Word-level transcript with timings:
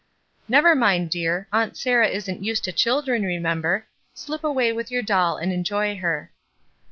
"Never 0.47 0.73
mind, 0.73 1.11
dear, 1.11 1.47
Aunt 1.53 1.77
Sarah 1.77 2.07
isn't 2.07 2.43
used 2.43 2.63
to 2.63 2.71
children, 2.71 3.21
remember; 3.21 3.85
slip 4.15 4.43
away 4.43 4.73
with 4.73 4.89
yom* 4.89 5.05
doll 5.05 5.37
and 5.37 5.53
enjoy 5.53 5.97
her." 5.97 6.31